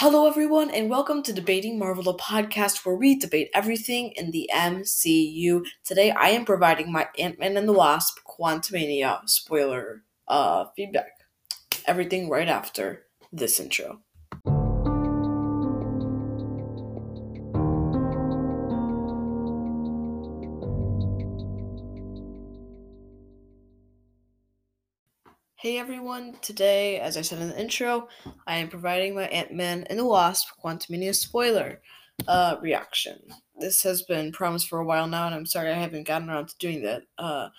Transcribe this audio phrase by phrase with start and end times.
[0.00, 4.48] Hello, everyone, and welcome to Debating Marvel, the podcast where we debate everything in the
[4.54, 5.66] MCU.
[5.82, 11.08] Today, I am providing my Ant Man and the Wasp Quantumania spoiler uh, feedback.
[11.84, 13.98] Everything right after this intro.
[25.68, 28.08] Hey everyone, today, as I said in the intro,
[28.46, 31.82] I am providing my Ant Man and the Wasp Quantumania spoiler
[32.26, 33.18] uh, reaction.
[33.60, 36.48] This has been promised for a while now, and I'm sorry I haven't gotten around
[36.48, 37.02] to doing that.
[37.18, 37.50] Uh,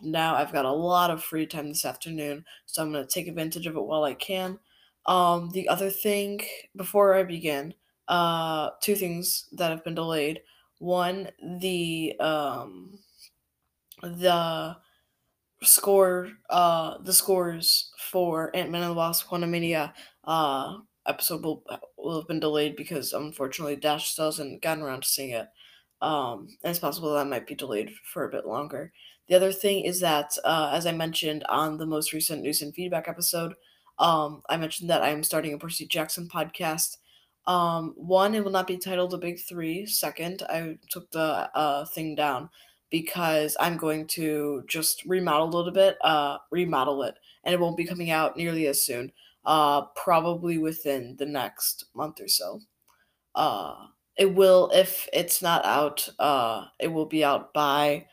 [0.00, 3.28] now I've got a lot of free time this afternoon, so I'm going to take
[3.28, 4.58] advantage of it while I can.
[5.04, 6.40] Um, the other thing,
[6.74, 7.74] before I begin,
[8.08, 10.40] uh, two things that have been delayed.
[10.78, 11.28] One,
[11.60, 12.98] the um,
[14.00, 14.78] the
[15.62, 19.92] score uh the scores for Ant-Man and the Wasp Quantumania
[20.24, 21.64] uh episode will,
[21.96, 25.48] will have been delayed because unfortunately Dash still hasn't gotten around to seeing it.
[26.00, 28.92] Um and it's possible that might be delayed for a bit longer.
[29.28, 32.74] The other thing is that uh as I mentioned on the most recent news and
[32.74, 33.54] feedback episode,
[33.98, 36.98] um I mentioned that I'm starting a Percy Jackson podcast.
[37.46, 39.86] Um one, it will not be titled The Big Three.
[39.86, 42.50] Second, I took the uh thing down
[42.90, 47.14] because I'm going to just remodel a little bit, uh, remodel it,
[47.44, 49.12] and it won't be coming out nearly as soon.
[49.44, 52.60] Uh, probably within the next month or so.
[53.34, 53.86] Uh,
[54.18, 56.06] it will if it's not out.
[56.18, 58.04] Uh, it will be out by,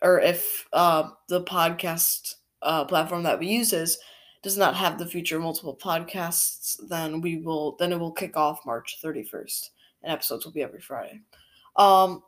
[0.00, 3.98] or if uh, the podcast uh, platform that we uses
[4.42, 8.64] does not have the feature multiple podcasts, then we will then it will kick off
[8.64, 11.20] March thirty first, and episodes will be every Friday.
[11.76, 12.22] Um,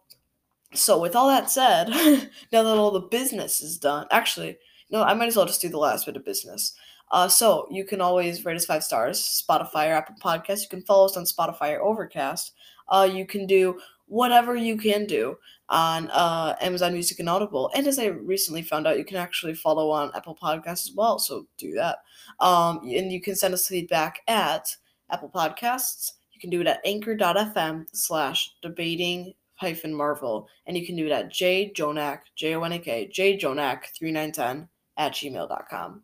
[0.75, 1.89] so with all that said,
[2.53, 4.59] now that all the business is done, actually,
[4.91, 6.75] no, I might as well just do the last bit of business.
[7.11, 10.62] Uh, so you can always rate us five stars, Spotify or Apple Podcasts.
[10.62, 12.53] You can follow us on Spotify or Overcast.
[12.89, 15.37] Uh, you can do whatever you can do
[15.69, 17.70] on uh, Amazon Music and Audible.
[17.75, 21.19] And as I recently found out, you can actually follow on Apple Podcasts as well.
[21.19, 21.99] So do that.
[22.41, 24.75] Um, and you can send us feedback at
[25.10, 26.12] Apple Podcasts.
[26.33, 31.12] You can do it at anchor.fm slash debating hyphen Marvel, and you can do it
[31.12, 34.69] at jjonak, J-O-N-A-K, jjonak3910
[34.99, 36.03] at gmail.com.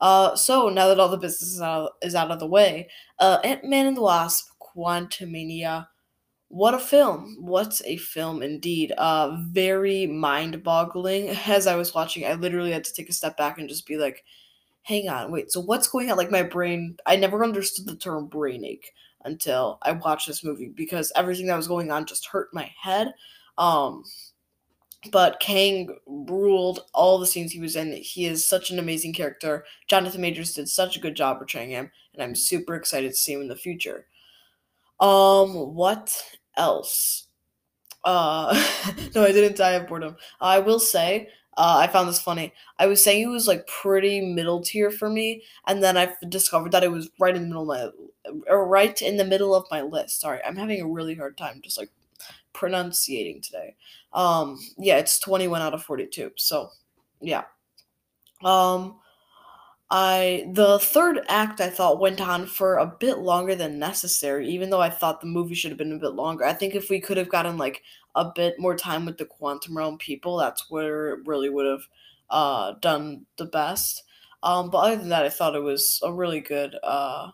[0.00, 3.38] Uh, so now that all the business is out, is out of the way, uh,
[3.44, 5.86] Ant-Man and the Wasp, Quantumania,
[6.48, 7.38] what a film!
[7.40, 8.92] What a film indeed.
[8.98, 11.30] Uh, very mind-boggling.
[11.46, 13.96] As I was watching, I literally had to take a step back and just be
[13.96, 14.22] like,
[14.82, 16.18] hang on, wait, so what's going on?
[16.18, 18.92] Like my brain, I never understood the term brain ache
[19.24, 23.12] until I watched this movie because everything that was going on just hurt my head.
[23.58, 24.04] Um,
[25.10, 27.92] but Kang ruled all the scenes he was in.
[27.92, 29.64] He is such an amazing character.
[29.88, 33.32] Jonathan Majors did such a good job portraying him, and I'm super excited to see
[33.32, 34.06] him in the future.
[35.00, 36.14] Um, what
[36.56, 37.26] else?
[38.04, 38.52] Uh,
[39.14, 40.16] no, I didn't die of boredom.
[40.40, 42.52] I will say uh, I found this funny.
[42.78, 46.72] I was saying it was like pretty middle tier for me, and then I discovered
[46.72, 47.92] that it was right in the middle of
[48.46, 50.20] my, right in the middle of my list.
[50.20, 51.90] Sorry, I'm having a really hard time just like
[52.52, 53.76] pronunciating today.
[54.12, 56.32] Um, yeah, it's 21 out of 42.
[56.36, 56.70] So,
[57.20, 57.44] yeah.
[58.44, 58.96] Um,
[59.94, 64.70] I the third act I thought went on for a bit longer than necessary, even
[64.70, 66.44] though I thought the movie should have been a bit longer.
[66.44, 67.82] I think if we could have gotten like
[68.14, 71.82] a bit more time with the quantum realm people, that's where it really would have
[72.30, 74.04] uh, done the best.
[74.42, 76.74] Um, but other than that, I thought it was a really good.
[76.82, 77.30] Uh,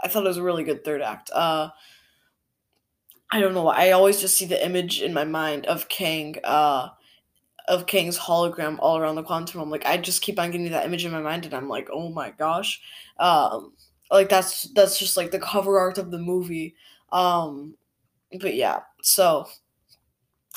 [0.00, 1.30] I thought it was a really good third act.
[1.32, 1.70] Uh,
[3.30, 3.68] I don't know.
[3.68, 6.90] I always just see the image in my mind of Kang, uh,
[7.66, 9.70] of Kang's hologram all around the quantum realm.
[9.70, 12.10] Like I just keep on getting that image in my mind, and I'm like, oh
[12.10, 12.80] my gosh,
[13.18, 13.72] um,
[14.10, 16.74] like that's that's just like the cover art of the movie.
[17.12, 17.76] Um,
[18.40, 19.46] but yeah, so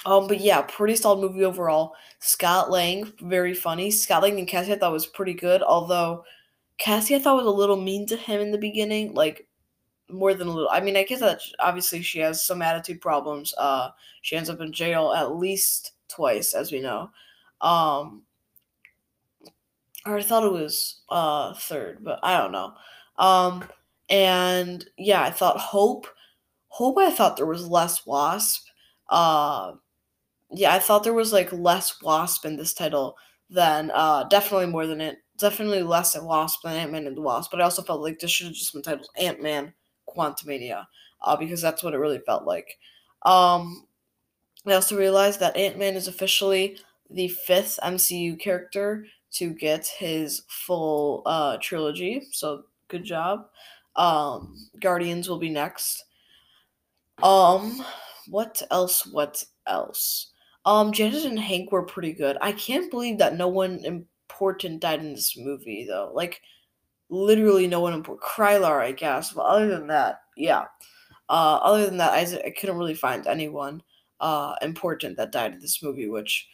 [0.06, 1.96] um, but yeah, pretty solid movie overall.
[2.20, 3.92] Scott Lang, very funny.
[3.92, 6.24] Scott Lang and Cassie I thought was pretty good, although
[6.78, 9.48] Cassie I thought was a little mean to him in the beginning, like
[10.10, 10.70] more than a little.
[10.70, 13.54] I mean, I guess that obviously she has some attitude problems.
[13.58, 13.90] Uh,
[14.22, 17.10] she ends up in jail at least twice, as we know.
[17.62, 18.24] Um,
[20.06, 22.74] or I thought it was uh third, but I don't know.
[23.18, 23.66] Um,
[24.10, 26.08] and yeah, I thought Hope
[26.70, 28.68] Hope I thought there was less Wasp.
[29.10, 29.74] Uh,
[30.52, 33.18] yeah, I thought there was like less Wasp in this title
[33.50, 35.18] than uh, definitely more than it.
[35.38, 37.52] Definitely less at Wasp than Ant Man and the Wasp.
[37.52, 39.74] But I also felt like this should have just been titled Ant Man
[40.08, 40.86] Quantumania
[41.22, 42.78] uh, because that's what it really felt like.
[43.24, 43.87] Um,
[44.68, 46.78] I also realized that Ant Man is officially
[47.10, 52.28] the fifth MCU character to get his full uh, trilogy.
[52.32, 53.48] So good job.
[53.96, 56.04] Um, Guardians will be next.
[57.24, 57.84] Um,
[58.28, 59.06] what else?
[59.06, 60.32] What else?
[60.66, 62.38] Um, Janet and Hank were pretty good.
[62.42, 66.12] I can't believe that no one important died in this movie though.
[66.14, 66.42] Like
[67.10, 68.22] literally no one important.
[68.24, 69.32] Krylar, I guess.
[69.32, 70.66] But other than that, yeah.
[71.30, 73.82] Uh, other than that, I, I couldn't really find anyone
[74.20, 76.48] uh, important that died in this movie, which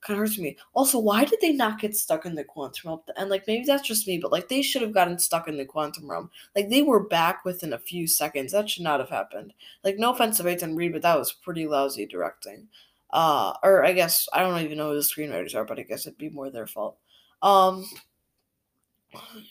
[0.00, 0.56] kind of hurts me.
[0.74, 3.00] Also, why did they not get stuck in the quantum realm?
[3.16, 5.64] And like maybe that's just me, but like they should have gotten stuck in the
[5.64, 6.30] quantum realm.
[6.54, 8.52] Like they were back within a few seconds.
[8.52, 9.52] That should not have happened.
[9.84, 12.68] Like no offense to Peyton Reed, but that was pretty lousy directing.
[13.10, 16.06] Uh, or I guess I don't even know who the screenwriters are, but I guess
[16.06, 16.98] it'd be more their fault.
[17.42, 17.86] Um,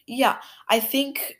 [0.06, 0.38] yeah,
[0.70, 1.38] I think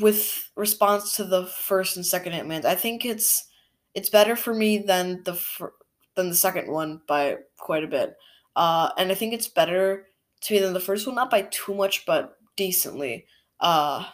[0.00, 3.48] with response to the first and second Ant Man, I think it's
[3.96, 5.72] it's better for me than the fir-
[6.14, 8.14] than the second one by quite a bit.
[8.54, 10.06] Uh, and I think it's better
[10.42, 13.26] to me than the first one, not by too much, but decently.
[13.58, 14.04] Uh,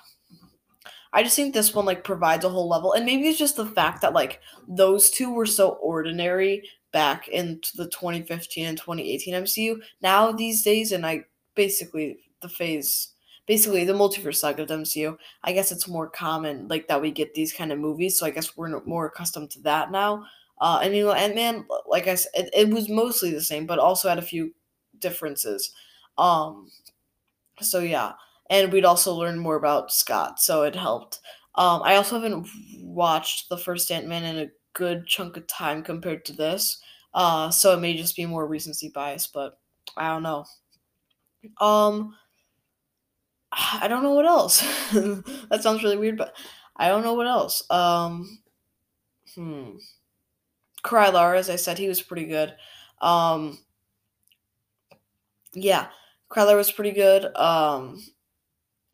[1.13, 3.67] I just think this one like provides a whole level, and maybe it's just the
[3.67, 6.63] fact that like those two were so ordinary
[6.93, 9.83] back in the 2015 and 2018 MCU.
[10.01, 11.25] Now these days, and I
[11.57, 13.12] basically the phase
[13.47, 15.19] basically the multiverse saga of the MCU.
[15.45, 18.31] I guess it's more common like that we get these kind of movies, so I
[18.31, 20.25] guess we're more accustomed to that now.
[20.61, 23.67] Uh, and you know, Ant Man, like I said, it, it was mostly the same,
[23.67, 24.55] but also had a few
[25.01, 25.73] differences.
[26.19, 26.71] Um,
[27.61, 28.13] so yeah,
[28.51, 31.21] and we'd also learn more about Scott, so it helped.
[31.55, 32.49] Um, I also haven't
[32.83, 36.81] watched the first Ant Man in a good chunk of time compared to this,
[37.15, 39.59] uh, so it may just be more recency bias, but
[39.97, 40.47] I don't know.
[41.61, 42.17] Um,
[43.53, 44.61] I don't know what else.
[44.93, 46.35] that sounds really weird, but
[46.77, 47.63] I don't know what else.
[47.71, 48.39] Um,
[49.35, 49.73] hmm.
[50.83, 52.55] Krylar, as I said, he was pretty good.
[53.01, 53.59] Um,
[55.53, 55.89] yeah,
[56.31, 57.25] Krylar was pretty good.
[57.37, 58.03] Um,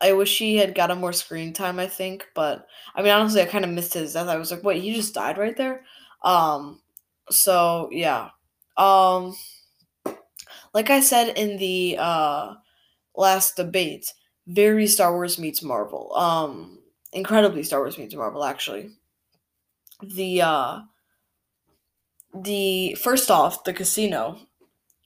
[0.01, 1.79] I wish he had gotten more screen time.
[1.79, 4.27] I think, but I mean, honestly, I kind of missed his death.
[4.27, 5.83] I was like, wait, he just died right there.
[6.23, 6.81] Um,
[7.29, 8.29] so yeah.
[8.77, 9.35] Um,
[10.73, 12.53] like I said in the uh
[13.15, 14.13] last debate,
[14.49, 16.13] very Star Wars meets Marvel.
[16.15, 16.79] Um,
[17.13, 18.89] incredibly Star Wars meets Marvel, actually.
[20.01, 20.79] The uh,
[22.33, 24.39] the first off, the casino,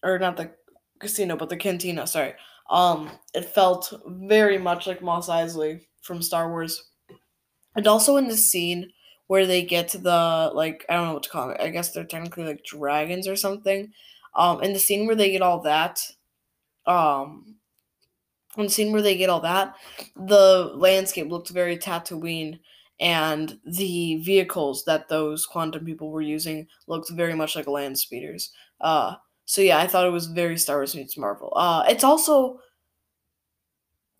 [0.01, 0.51] or not the
[1.00, 2.07] casino, but the cantina.
[2.07, 2.34] Sorry.
[2.69, 6.90] Um, it felt very much like Mos Eisley from Star Wars,
[7.75, 8.92] and also in the scene
[9.28, 11.60] where they get to the like I don't know what to call it.
[11.60, 13.92] I guess they're technically like dragons or something.
[14.36, 16.00] Um, in the scene where they get all that,
[16.88, 17.57] um,
[18.57, 19.75] the scene where they get all that,
[20.15, 22.59] the landscape looked very Tatooine,
[23.00, 28.51] and the vehicles that those quantum people were using looked very much like land speeders.
[28.79, 29.15] Uh,
[29.45, 31.51] so yeah, I thought it was very Star Wars meets Marvel.
[31.55, 32.59] Uh, it's also,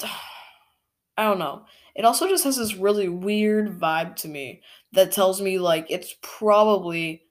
[0.04, 1.66] I don't know.
[1.96, 4.62] It also just has this really weird vibe to me
[4.94, 7.24] that tells me like it's probably.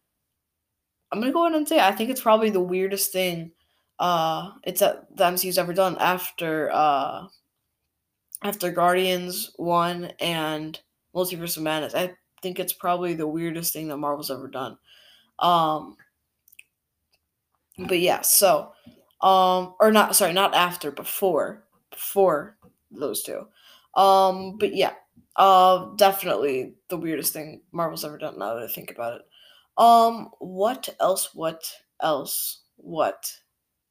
[1.11, 3.51] I'm gonna go ahead and say I think it's probably the weirdest thing
[3.99, 7.27] uh, it's that the MCU's ever done after uh,
[8.43, 10.79] after Guardians one and
[11.15, 11.95] Multiverse of Madness.
[11.95, 14.77] I think it's probably the weirdest thing that Marvel's ever done.
[15.39, 15.97] Um,
[17.79, 18.73] but yeah, so
[19.23, 22.57] um, or not sorry, not after, before, before
[22.91, 23.47] those two.
[23.95, 24.95] Um, but yeah,
[25.37, 28.39] uh, definitely the weirdest thing Marvel's ever done.
[28.39, 29.23] Now that I think about it.
[29.79, 31.35] Um, what else?
[31.35, 31.71] What
[32.01, 32.63] else?
[32.77, 33.33] What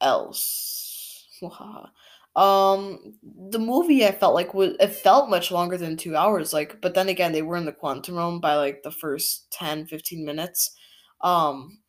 [0.01, 1.27] else?
[2.36, 3.13] um,
[3.50, 6.53] the movie I felt like was it felt much longer than two hours.
[6.53, 9.86] Like, but then again, they were in the quantum realm by like the first 10,
[9.86, 10.72] 15 minutes.
[11.22, 11.79] Um,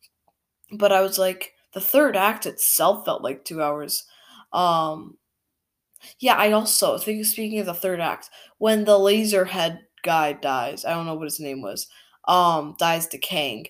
[0.73, 4.05] but I was like, the third act itself felt like two hours.
[4.53, 5.17] Um,
[6.19, 10.85] yeah, I also think speaking of the third act, when the laser head guy dies,
[10.85, 11.87] I don't know what his name was,
[12.27, 13.65] um, dies to Kang.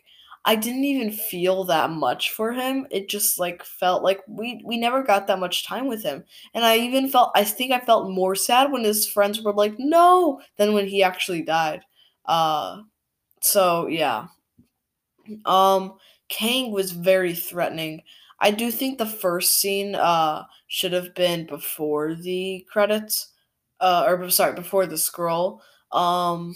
[0.45, 2.85] I didn't even feel that much for him.
[2.91, 6.25] It just like felt like we we never got that much time with him.
[6.53, 9.75] And I even felt I think I felt more sad when his friends were like,
[9.79, 11.83] "No," than when he actually died.
[12.25, 12.81] Uh
[13.41, 14.27] so yeah.
[15.45, 15.93] Um
[16.29, 18.01] Kang was very threatening.
[18.39, 23.31] I do think the first scene uh should have been before the credits.
[23.79, 25.61] Uh or sorry, before the scroll.
[25.91, 26.55] Um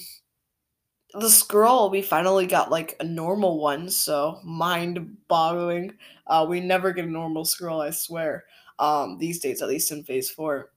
[1.19, 5.93] the scroll we finally got like a normal one so mind boggling
[6.27, 8.45] uh we never get a normal scroll i swear
[8.79, 10.71] um these days at least in phase four.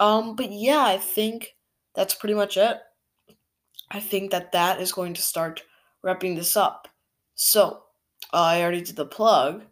[0.00, 1.54] Um but yeah i think
[1.94, 2.78] that's pretty much it.
[3.90, 5.62] I think that that is going to start
[6.02, 6.88] wrapping this up.
[7.34, 7.84] So
[8.32, 9.64] uh, i already did the plug.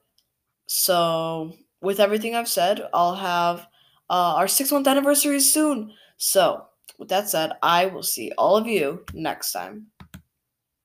[0.67, 3.67] So with everything i've said i'll have
[4.11, 5.93] uh, our six month anniversary soon.
[6.17, 6.67] So
[7.01, 9.87] With that said, I will see all of you next time.